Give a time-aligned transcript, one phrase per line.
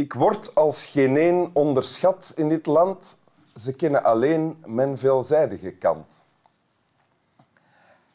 [0.00, 3.18] Ik word als geen een onderschat in dit land.
[3.56, 6.20] Ze kennen alleen mijn veelzijdige kant.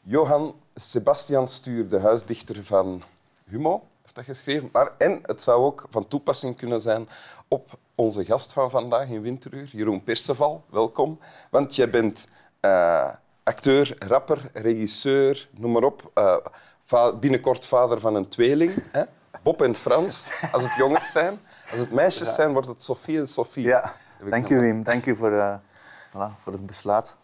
[0.02, 3.02] Johan Sebastian Stuur, de huisdichter van
[3.44, 4.68] Humo, heeft dat geschreven.
[4.72, 7.08] Maar, en het zou ook van toepassing kunnen zijn
[7.48, 10.64] op onze gast van vandaag in Winteruur, Jeroen Perceval.
[10.70, 11.18] Welkom.
[11.50, 12.28] Want jij bent
[12.60, 16.10] uh, acteur, rapper, regisseur, noem maar op.
[16.80, 18.72] Va binnenkort vader van een tweeling.
[18.92, 19.02] Hè?
[19.42, 21.40] Bob en Frans, als het jongens zijn.
[21.70, 23.64] Als het meisjes zijn, wordt het Sophie en Sophie.
[23.64, 23.94] Ja,
[24.30, 24.82] dank u Wim.
[24.82, 25.54] Dank u voor, uh,
[26.10, 27.16] voilà, voor het besluit.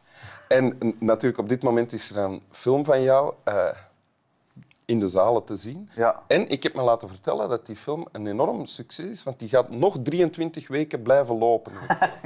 [0.48, 3.68] En natuurlijk, op dit moment is er een film van jou uh,
[4.84, 5.90] in de zalen te zien.
[5.94, 6.22] Ja.
[6.26, 9.48] En ik heb me laten vertellen dat die film een enorm succes is, want die
[9.48, 11.72] gaat nog 23 weken blijven lopen.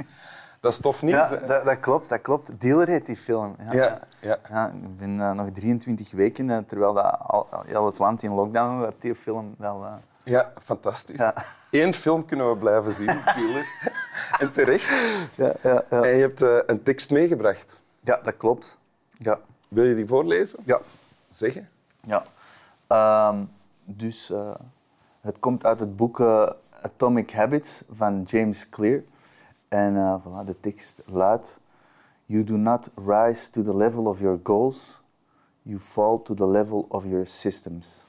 [0.59, 1.11] dat is tof niet?
[1.11, 2.61] Ja, dat, dat, klopt, dat klopt.
[2.61, 3.55] Dealer heet die film.
[3.59, 3.99] Ja, ja.
[4.19, 4.39] ja.
[4.49, 7.19] ja ik ben uh, nog 23 weken, terwijl dat
[7.73, 9.83] al, het land in lockdown was, die film wel...
[9.83, 9.93] Uh...
[10.27, 11.17] Ja, fantastisch.
[11.17, 11.33] Ja.
[11.71, 13.65] Eén film kunnen we blijven zien, Dealer.
[14.39, 14.89] en terecht.
[15.35, 16.03] Ja, ja, ja.
[16.03, 17.79] En je hebt een tekst meegebracht.
[18.03, 18.77] Ja, dat klopt.
[19.17, 19.39] Ja.
[19.67, 20.59] Wil je die voorlezen?
[20.65, 20.79] Ja.
[21.29, 21.69] Zeggen?
[22.01, 22.23] Ja.
[23.29, 23.49] Um,
[23.85, 24.55] dus uh,
[25.21, 26.49] het komt uit het boek uh,
[26.81, 29.03] Atomic Habits van James Clear.
[29.67, 31.59] En voilà, de tekst luidt:
[32.25, 35.01] You do not rise to the level of your goals,
[35.61, 38.03] you fall to the level of your systems.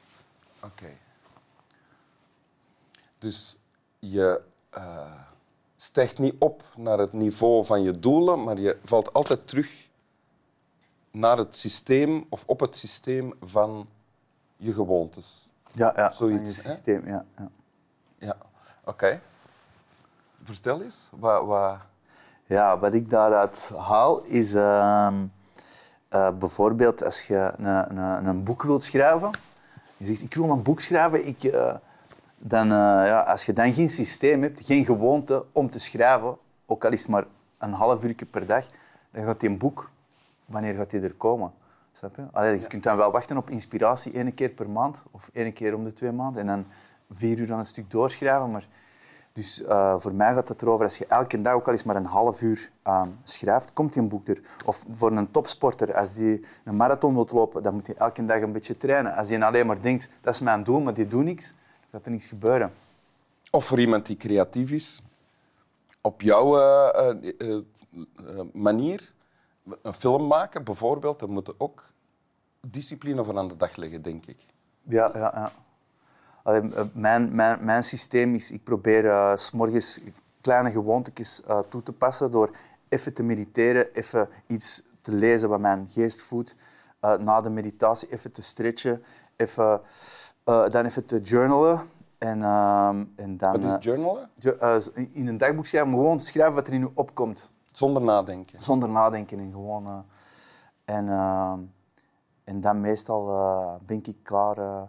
[0.56, 0.72] Oké.
[0.72, 0.96] Okay.
[3.18, 3.58] Dus
[3.98, 4.42] je
[5.76, 9.88] stijgt niet op naar het niveau van je doelen, maar je valt altijd terug
[11.10, 13.88] naar het systeem of op het systeem van
[14.56, 15.50] je gewoontes.
[15.72, 17.24] Ja, ja Zoiets, je systeem, ja.
[17.36, 17.48] Ja,
[18.18, 18.36] ja.
[18.84, 19.20] oké.
[20.42, 21.08] Vertel eens.
[21.12, 21.76] Wat, wat...
[22.44, 25.12] Ja, wat ik daaruit haal is uh,
[26.14, 29.30] uh, bijvoorbeeld als je een, een, een, boek wilt schrijven.
[29.96, 31.26] Je zegt, ik wil een boek schrijven.
[31.26, 31.74] Ik, uh,
[32.38, 36.92] dan, ja, als je dan geen systeem hebt, geen gewoonte om te schrijven, ook al
[36.92, 37.24] is het maar
[37.58, 38.66] een half uur per dag,
[39.10, 39.90] dan gaat die een boek
[40.46, 41.52] wanneer gaat die er komen?
[41.92, 42.22] Snap je?
[42.32, 45.74] Allee, je kunt dan wel wachten op inspiratie één keer per maand of één keer
[45.74, 46.64] om de twee maanden en dan
[47.10, 48.50] vier uur aan een stuk doorschrijven.
[48.50, 48.66] Maar
[49.32, 51.96] dus uh, voor mij gaat het erover, als je elke dag ook al eens maar
[51.96, 54.40] een half uur uh, schrijft, komt die een boek er.
[54.64, 58.40] Of voor een topsporter, als die een marathon wil lopen, dan moet hij elke dag
[58.40, 59.16] een beetje trainen.
[59.16, 61.56] Als hij alleen maar denkt, dat is mijn doel, maar die doet niks, dan
[61.90, 62.72] gaat er niks gebeuren.
[63.50, 65.02] Of voor iemand die creatief is,
[66.00, 67.60] op jouw uh,
[68.52, 69.12] manier
[69.82, 71.84] een film maken, bijvoorbeeld, dan moet ook
[72.60, 74.38] discipline voor aan de dag leggen, denk ik.
[74.82, 75.52] Ja, ja, ja.
[76.42, 80.00] Allee, eh, mijn, mijn, mijn systeem is, ik probeer s morgens
[80.40, 82.50] kleine gewoontes toe te passen door
[82.88, 86.54] even te mediteren, even iets te lezen wat mijn geest voedt.
[87.00, 89.02] Na de meditatie even te stretchen,
[89.38, 89.80] even,
[90.44, 91.80] dan even te journalen.
[92.18, 92.42] En,
[93.16, 94.30] en dan, wat is journalen?
[95.12, 97.50] in een dagboek schrijven, gewoon schrijven wat er in je opkomt.
[97.72, 98.62] Zonder nadenken?
[98.62, 100.04] Zonder nadenken en gewoon...
[100.84, 101.52] En, uh,
[102.44, 103.24] en dan meestal
[103.86, 104.88] ben ik klaar...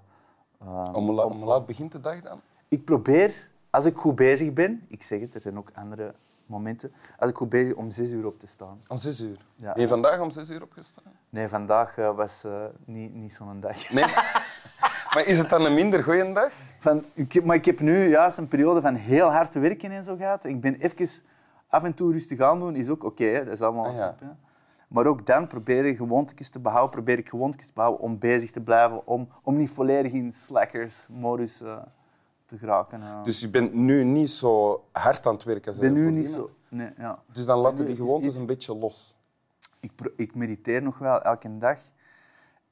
[0.94, 2.42] om, la om laat begint de dag dan?
[2.68, 4.86] Ik probeer, als ik goed bezig ben...
[4.88, 6.14] Ik zeg het, er zijn ook andere
[6.50, 6.94] momenten.
[7.18, 8.82] Als ik goed bezig om zes uur op te staan.
[8.88, 9.38] Om zes uur?
[9.56, 9.74] Ja.
[9.74, 11.14] Ben je vandaag om zes uur opgestaan?
[11.30, 12.46] Nee, vandaag was
[12.86, 13.90] niet, niet zo'n dag.
[13.90, 14.06] Nee?
[15.14, 16.52] maar is het dan een minder goede dag?
[16.80, 20.16] Van, ik, maar ik heb nu juist een periode van heel hard werken en zo
[20.16, 20.46] gehad.
[20.46, 21.08] Ik ben even
[21.70, 23.44] af en toe rustig aan doen is ook oké.
[23.44, 24.16] dat is allemaal ah, ja.
[24.88, 28.52] Maar ook dan probeer ik gewoontes te behouden, probeer ik gewoontes te behouden om bezig
[28.52, 31.78] te blijven, om, om niet volledig in slackers-modus uh,
[32.50, 33.24] te geraken.
[33.24, 36.50] Dus je bent nu niet zo hard aan het werken ben nu niet zo.
[36.68, 37.24] Nee, ja.
[37.32, 39.16] Dus dan laten die gewoontes een beetje los.
[39.80, 41.80] Ik, ik mediteer nog wel elke dag.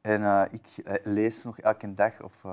[0.02, 2.44] En uh, ik lees nog elke dag of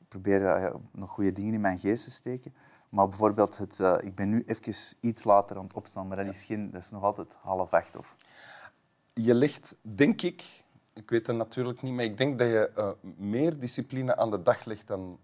[0.00, 2.54] ik probeer nog goede dingen in mijn geest te steken.
[2.88, 6.44] Maar bijvoorbeeld, het, ik ben nu even iets later aan het opstaan, maar dat is,
[6.44, 7.96] geen, dat is nog altijd half acht.
[7.96, 8.16] Of...
[9.14, 10.44] Je legt, denk ik,
[10.92, 14.42] ik weet het natuurlijk niet, maar ik denk dat je uh, meer discipline aan de
[14.42, 15.18] dag legt dan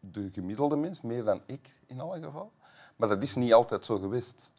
[0.00, 2.52] de gemiddelde mens, meer dan ik in alle geval.
[2.96, 4.52] Maar dat is niet altijd zo geweest.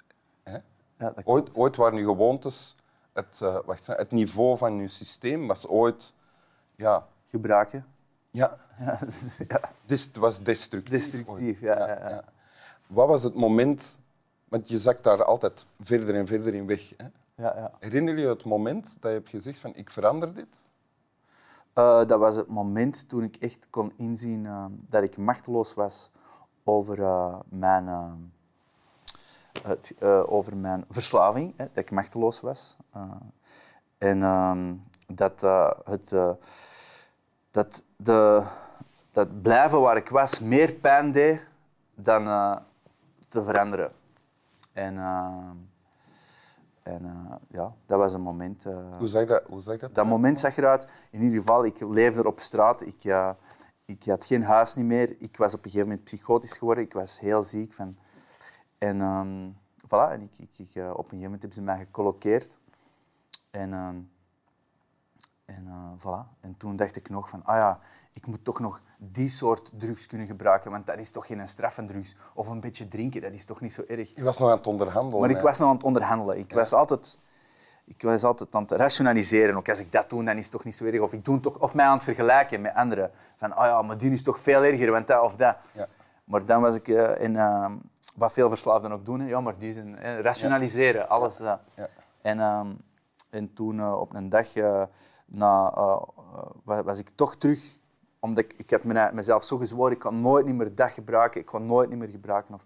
[0.43, 0.57] Hè?
[0.97, 2.75] Ja, ooit, ooit waren je gewoontes,
[3.13, 6.13] het, uh, wacht, het niveau van je systeem was ooit...
[6.75, 7.85] Ja, Gebruiken.
[8.31, 8.57] Ja.
[9.47, 9.61] ja.
[9.85, 10.91] Dus het was destructief.
[10.91, 12.23] Destructief, ja, ja, ja.
[12.87, 13.99] Wat was het moment,
[14.47, 16.89] want je zakt daar altijd verder en verder in weg.
[16.97, 17.05] Hè?
[17.35, 17.71] Ja, ja.
[17.79, 20.57] Herinner je het moment dat je hebt gezegd van ik verander dit?
[21.79, 26.11] Uh, dat was het moment toen ik echt kon inzien uh, dat ik machteloos was
[26.63, 27.87] over, uh, mijn,
[29.63, 31.53] het, over mijn verslaving.
[31.57, 32.77] Hè, dat ik machteloos was.
[33.97, 34.73] en ehm,
[35.07, 35.41] dat,
[35.83, 36.09] het,
[37.51, 38.43] dat, de,
[39.11, 41.41] dat blijven waar ik was meer pijn deed
[41.95, 42.23] dan
[43.27, 43.91] te veranderen.
[44.73, 45.49] En, uh,
[46.83, 48.65] en uh, ja, dat was een moment.
[48.65, 49.95] Uh, hoe, zag dat, hoe zag dat?
[49.95, 50.87] Dat moment zag eruit.
[51.11, 52.81] In ieder geval, ik leefde er op straat.
[52.81, 53.03] Ik,
[53.85, 55.15] ik had geen huis niet meer.
[55.19, 56.83] Ik was op een gegeven moment psychotisch geworden.
[56.83, 57.73] Ik was heel ziek.
[57.73, 57.97] Van...
[58.77, 62.59] En um, voilà, en ik, ik, ik op een gegeven moment hebben ze mij gecolloqueerd.
[63.49, 64.09] En, um,
[65.55, 66.39] en uh, voilà.
[66.41, 67.77] En toen dacht ik nog van, ah ja,
[68.13, 71.45] ik moet toch nog die soort drugs kunnen gebruiken, want dat is toch geen
[71.87, 74.11] drugs Of een beetje drinken, dat is toch niet zo erg.
[74.15, 75.21] Je was nog aan het onderhandelen.
[75.21, 76.37] Maar ik was nog aan het onderhandelen.
[76.37, 77.17] Ik was altijd...
[77.85, 79.55] Ik was altijd aan het rationaliseren.
[79.55, 80.99] Ook als ik dat doe, dan is het toch niet zo erg.
[80.99, 83.11] Of ik doe toch, of mij aan het vergelijken met anderen.
[83.37, 85.57] Van, oh ja, maar die is toch veel erger, want dat of dat.
[85.71, 85.87] Ja.
[86.23, 87.33] Maar dan was ik uh, in...
[87.33, 87.71] Uh,
[88.15, 89.19] wat veel verslaafden ook doen.
[89.19, 89.27] Hè.
[89.27, 90.21] Ja, maar die zijn...
[90.21, 91.07] rationaliseren, ja.
[91.07, 91.59] alles dat.
[91.75, 91.87] Ja.
[92.21, 92.65] En, uh,
[93.29, 94.47] en toen op een dag
[95.29, 95.73] na,
[96.63, 97.77] was ik toch terug
[98.19, 98.83] omdat ik, ik heb
[99.13, 102.53] mezelf zo gezworen, ik kan nooit meer dat gebruiken, ik kan nooit meer gebruiken.
[102.53, 102.65] Of,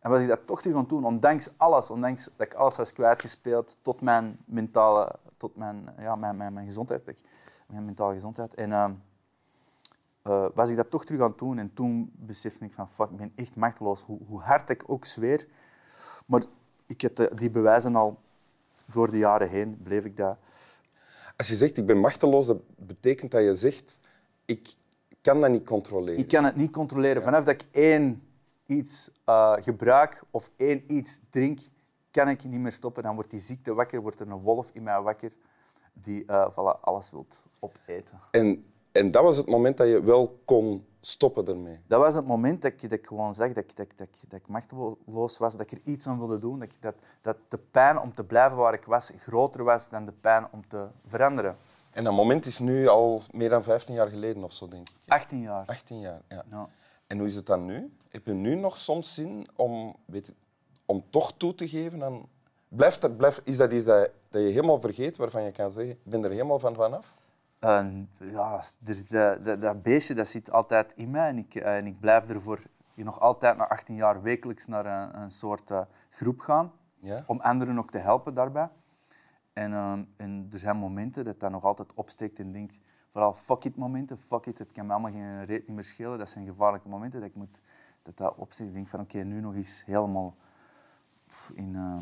[0.00, 2.92] en was ik dat toch terug gaan doen, ondanks alles, ondanks dat ik alles was
[2.92, 7.22] kwijtgespeeld, tot mijn mentale, tot mijn, ja, mijn, mijn, mijn gezondheid,
[7.66, 8.54] mijn mentale gezondheid.
[8.54, 8.88] En uh,
[10.24, 13.10] uh, was ik dat toch terug aan het doen en toen besefte ik van, fuck,
[13.10, 15.46] ik ben echt machteloos, hoe, hoe hard ik ook zweer.
[16.26, 16.42] Maar
[16.86, 18.18] ik heb die bewijzen al
[18.92, 20.36] door de jaren heen, bleef ik dat.
[21.38, 23.98] Als je zegt, ik ben machteloos, dat betekent dat je zegt,
[24.44, 24.74] ik
[25.20, 26.18] kan dat niet controleren.
[26.18, 27.22] Ik kan het niet controleren.
[27.22, 28.22] Vanaf dat ik één
[28.66, 31.58] iets uh, gebruik of één iets drink,
[32.10, 33.02] kan ik niet meer stoppen.
[33.02, 35.32] Dan wordt die ziekte wakker, wordt er een wolf in mij wakker
[35.92, 38.18] die uh, voilà, alles wilt opeten.
[38.30, 41.78] En, en dat was het moment dat je wel kon stoppen ermee?
[41.86, 44.40] Dat was het moment dat ik, dat ik gewoon zag dat ik, dat, dat, dat
[44.40, 46.58] ik machteloos was, dat ik er iets aan wilde doen.
[46.58, 50.12] Dat, dat, dat de pijn om te blijven waar ik was groter was dan de
[50.12, 51.56] pijn om te veranderen.
[51.90, 54.94] En dat moment is nu al meer dan 15 jaar geleden of zo, denk ik.
[55.06, 55.66] 18 jaar.
[55.66, 56.44] 18 jaar, ja.
[56.50, 56.68] ja.
[57.06, 57.92] En hoe is het dan nu?
[58.08, 60.34] Heb je nu nog soms zin om, weet je,
[60.86, 62.26] om toch toe te geven aan...
[62.68, 65.92] Blijft dat, blijft, is dat iets dat, dat je helemaal vergeet, waarvan je kan zeggen,
[65.92, 67.14] ik ben er helemaal van vanaf?
[67.60, 69.08] Ja, dat,
[69.44, 72.62] dat, dat, beestje dat zit altijd in mij en ik, en ik blijf ervoor
[73.04, 77.24] nog altijd na 18 jaar wekelijks naar een, een soort uh, groep gaan, ja?
[77.26, 78.68] om anderen ook te helpen daarbij.
[79.52, 82.70] En, uh, en, er zijn momenten dat dat nog altijd opsteekt en denk,
[83.08, 86.18] vooral fuck it momenten, fuck it, het kan me allemaal geen reet niet meer schelen.
[86.18, 87.60] Dat zijn gevaarlijke momenten dat ik moet,
[88.02, 88.68] dat, dat opsteekt.
[88.68, 90.34] Ik denk van oké, nu nog eens helemaal
[91.54, 91.98] in, uh,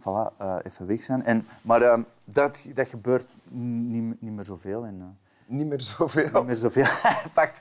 [0.00, 1.24] voilà, uh, even weg zijn.
[1.24, 4.84] En, maar ehm, dat, dat gebeurt niet, niet meer zoveel.
[4.84, 6.30] En, niet meer zoveel?
[6.32, 6.86] Niet meer zoveel.
[7.34, 7.60] pakt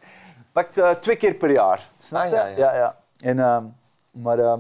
[0.52, 1.90] pakt twee keer per jaar.
[2.00, 2.58] Snap ah, ja, ja.
[2.58, 3.00] ja, ja.
[3.20, 3.66] En, ehm,
[4.12, 4.60] maar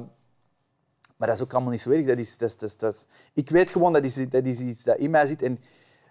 [1.18, 2.06] maar dat is ook allemaal niet zo erg.
[2.06, 5.10] Dat is, dat dat dat Ik weet gewoon dat is, dat is iets dat in
[5.10, 5.42] mij zit.
[5.42, 5.60] En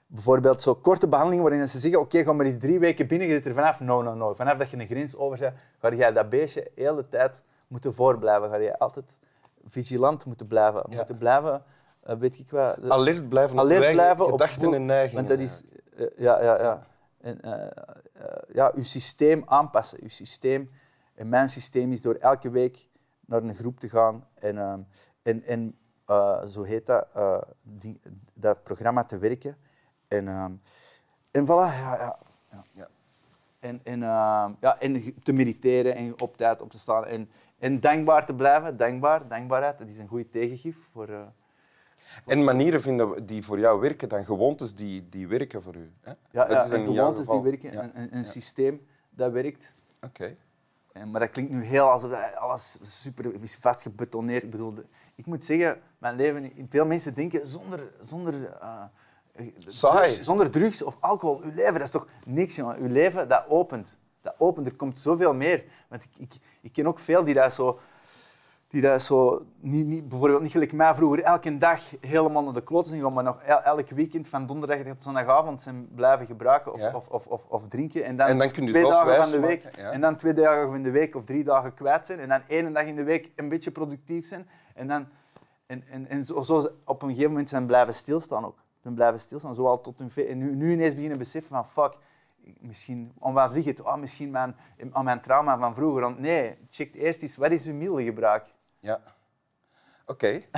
[0.07, 3.35] bijvoorbeeld zo korte behandelingen waarin ze zeggen oké, ga maar eens drie weken binnen, je
[3.35, 3.81] zit er vanaf.
[3.81, 4.35] No, no, no.
[4.35, 8.51] Vanaf dat je een grens over ga jij dat beestje de hele tijd moeten voorblijven.
[8.51, 9.19] Ga je altijd
[9.67, 10.83] vigilant moeten blijven.
[10.89, 11.63] Moeten blijven,
[12.07, 12.91] uh, weet ik wat...
[12.91, 15.27] Alert blijven alert op blijven gedachten en neigingen.
[15.27, 15.63] Want dat is...
[15.97, 16.87] Uh, ja, ja, ja.
[17.21, 17.41] En,
[18.53, 19.99] ja, uw systeem aanpassen.
[20.03, 20.71] Uw systeem...
[21.15, 22.89] En mijn systeem is door elke week
[23.27, 24.75] naar een groep te gaan en, uh,
[25.23, 25.79] en, en
[26.49, 27.07] zo heet dat,
[27.63, 28.01] die,
[28.35, 29.57] dat programma te werken.
[30.09, 30.45] En, uh,
[31.31, 32.19] en voilà, ja.
[32.51, 32.89] ja, ja.
[33.59, 34.01] En, en,
[34.61, 37.07] ja, en te mediteren en op tijd op te staan.
[37.07, 38.77] En, en dankbaar te blijven.
[38.77, 41.09] Dankbaar, dankbaarheid, dat is een goede tegengif voor...
[42.27, 45.93] En manieren vinden die voor jou werken, dan gewoontes die, die werken voor u.
[46.01, 46.11] Hè?
[46.11, 49.73] Ja, ja en gewoontes die werken, een, een, een systeem dat werkt.
[50.01, 50.37] Oké.
[51.05, 54.43] Maar dat klinkt nu heel alsof alles super is vastgebetonneerd.
[54.43, 54.75] Ik bedoel,
[55.15, 58.83] ik moet zeggen, mijn leven, veel mensen denken zonder, zonder, uh,
[59.65, 62.77] drugs, zonder drugs of alcohol, uw leven, dat is toch niks, jongen.
[62.77, 63.99] Uw leven, dat opent.
[64.27, 65.65] Dat opent, er komt zoveel meer.
[65.89, 67.79] Want ik, ik, ik ken ook veel die dat zo
[68.69, 72.63] die dat zo, niet, niet, bijvoorbeeld niet gelijk mij vroeger, elke dag helemaal naar de
[72.63, 76.95] kloten zijn gaan, maar nog elk weekend van donderdag tot zondagavond zijn blijven gebruiken of,
[76.95, 78.05] of, of, of, of, drinken.
[78.05, 80.75] En dan, en dan kun je twee dagen van de week, En dan twee dagen
[80.75, 82.19] in de week of drie dagen kwijt zijn.
[82.19, 84.49] En dan één dag in de week een beetje productief zijn.
[84.75, 85.07] En, dan,
[85.67, 88.59] en, en, en zo, zo op een gegeven moment zijn blijven stilstaan ook.
[88.83, 91.99] Zijn blijven stilstaan, zoal tot hun En nu, nu ineens beginnen beseffen van fuck,
[92.61, 93.81] misschien, om wat ligt het?
[93.81, 94.57] Oh, misschien mijn,
[94.93, 96.03] aan mijn trauma van vroeger.
[96.03, 98.47] Want nee, check eerst eens, wat is uw middelgebruik?
[98.79, 99.01] Ja.
[100.07, 100.29] Oké.
[100.29, 100.49] Ik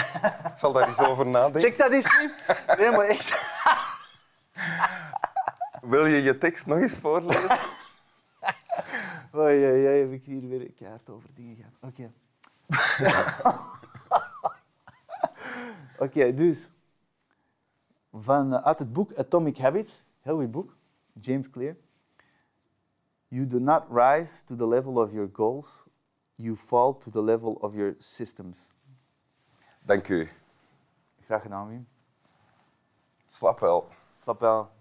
[0.55, 1.61] zal daar eens over nadenken.
[1.61, 2.35] Check dat eens niet.
[2.79, 3.41] Nee, maar echt.
[5.81, 7.59] Wil je je tekst nog eens voorlezen?
[9.35, 11.73] Oei, oei, oei, heb ik hier weer keihard over dingen gehad.
[11.81, 12.13] Oké.
[15.99, 16.71] Oké, dus
[18.13, 20.77] van, uh, uit het boek Atomic Habits, heel goed boek,
[21.21, 21.77] James Clear.
[23.31, 25.85] You do not rise to the level of your goals
[26.39, 28.71] you fall to the level of your systems.
[29.87, 30.29] Dank u.
[31.27, 31.87] Graag gedaan, Wim.
[33.27, 33.89] Slap wel.
[34.19, 34.78] Slap wel.